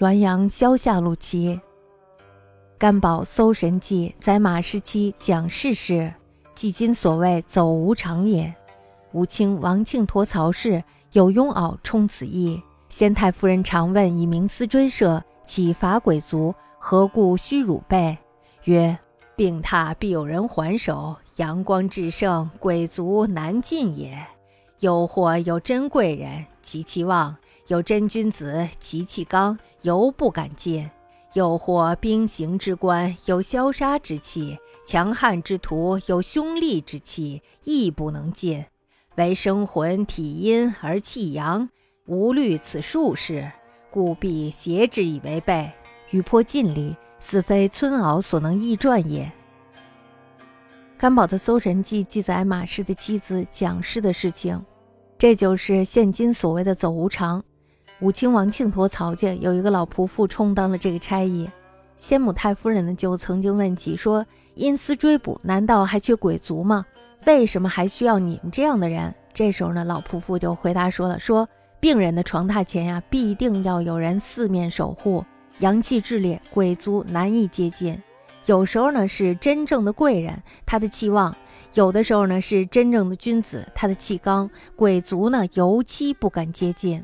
[0.00, 1.60] 滦阳萧下路七，
[2.76, 6.12] 干宝搜神记，载马时期讲世事，
[6.52, 8.52] 即今所谓走无常也。
[9.12, 16.52] 武清王庆陀曹氏有庸敖充此意，先太夫人常问以冥思追射，岂伐鬼族？
[16.76, 18.18] 何故须汝备？
[18.64, 18.98] 曰：
[19.36, 24.18] 病榻必有人还手，阳光至盛，鬼族难进也。
[24.80, 27.36] 又或有真贵人，及其望。
[27.68, 30.86] 有真君子，其气刚，犹不敢见；
[31.32, 38.66] 又或兵行之官，有消杀之气；强悍之徒，有凶厉之气，亦不能见。
[39.16, 41.70] 唯生魂体阴而气阳，
[42.06, 43.50] 无虑此术士，
[43.90, 45.70] 故必挟之以为备，
[46.10, 49.32] 与颇尽力，似非村媪所能易传也。
[50.98, 54.62] 甘宝的《搜神记》记载马氏的妻子蒋氏的事情，
[55.16, 57.42] 这就是现今所谓的走无常。
[58.04, 61.48] 武清王庆陀曹家有一个老仆妇充当了这个差役，
[61.96, 66.84] 先母太夫人呢就曾经问起说：“因私追捕，难道还缺鬼卒吗？
[67.24, 71.48] 为什么还需要你们这样的人？”这时候呢，老仆妇就回答说了：“说
[71.80, 75.24] 病人的床榻前呀，必定要有人四面守护，
[75.60, 77.98] 阳气炽烈，鬼卒难以接近。
[78.44, 81.32] 有时候呢是真正的贵人，他的气旺；
[81.72, 87.02] 有的时候呢是真正的君子，他的气刚，鬼卒呢尤其不敢接近。”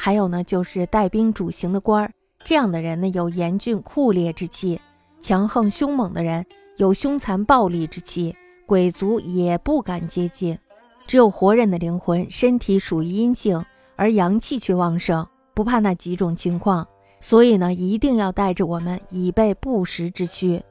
[0.00, 2.12] 还有呢，就是带兵主行的官儿，
[2.44, 4.78] 这样的人呢，有严峻酷烈之气；
[5.20, 6.46] 强横凶猛的人，
[6.76, 8.32] 有凶残暴力之气。
[8.64, 10.56] 鬼族也不敢接近。
[11.04, 13.64] 只有活人的灵魂，身体属于阴性，
[13.96, 16.86] 而阳气却旺盛，不怕那几种情况。
[17.18, 20.62] 所以呢，一定要带着我们，以备不时之需。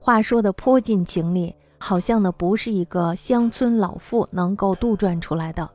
[0.00, 5.70] 话说的颇尽情理，好像呢，不是一个乡村老妇能够杜撰出来的。